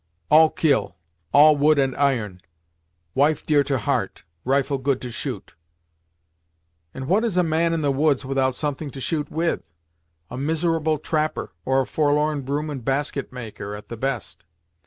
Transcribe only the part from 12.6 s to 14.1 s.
and basket maker, at the